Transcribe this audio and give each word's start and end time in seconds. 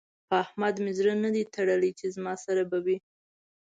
په 0.27 0.33
احمد 0.43 0.75
مې 0.83 0.91
زړه 0.99 1.13
نه 1.23 1.29
دی 1.35 1.43
تړلی 1.55 1.91
چې 1.99 2.05
زما 2.15 2.33
سره 2.45 2.61
به 2.69 2.77
وي. 2.85 2.97